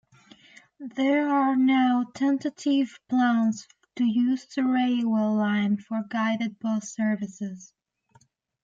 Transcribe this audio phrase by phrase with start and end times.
[0.95, 3.67] There are now tentative plans
[3.97, 7.71] to use the railway line for guided bus services.